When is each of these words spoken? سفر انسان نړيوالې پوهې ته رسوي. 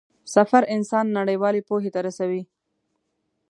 سفر 0.33 0.61
انسان 0.75 1.05
نړيوالې 1.17 1.61
پوهې 1.69 1.89
ته 1.95 1.99
رسوي. 2.07 2.41